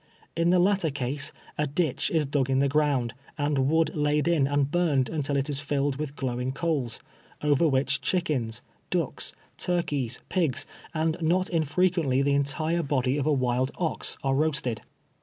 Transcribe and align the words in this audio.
In 0.35 0.49
the 0.49 0.57
latter 0.57 0.89
case, 0.89 1.31
a 1.59 1.67
ditch 1.67 2.09
is 2.11 2.25
dug 2.25 2.49
in 2.49 2.57
the 2.57 2.67
ground, 2.67 3.13
and 3.37 3.69
wood 3.69 3.95
laid 3.95 4.27
in 4.27 4.47
and 4.47 4.71
burned 4.71 5.09
until 5.09 5.37
it 5.37 5.47
is 5.47 5.63
tilled 5.63 5.97
with 5.97 6.15
glowing 6.15 6.53
coals, 6.53 6.99
over 7.43 7.67
which 7.67 8.01
chickens, 8.01 8.63
ducks, 8.89 9.33
turkeys, 9.57 10.19
pigs, 10.27 10.65
and 10.91 11.17
not 11.21 11.51
unfrequently 11.51 12.23
the 12.23 12.33
entire 12.33 12.81
body 12.81 13.15
of 13.19 13.27
a 13.27 13.31
wild 13.31 13.69
ox, 13.77 14.17
are 14.23 14.33
roasted. 14.33 14.81